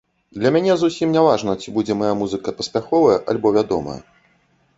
[0.41, 4.01] Для мяне зусім не важна, ці будзе мая музыка паспяховая альбо вядомая.